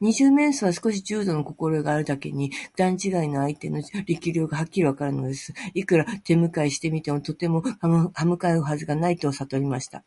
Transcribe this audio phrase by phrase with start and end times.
[0.00, 5.52] 二十面相は少し柔道のこころえがあるだけに、段ちがいの相手の力量がはっきりわかるのです。
[5.74, 8.04] いくら手むかいしてみても、とてもかな
[8.54, 10.02] うはずはないとさとりました。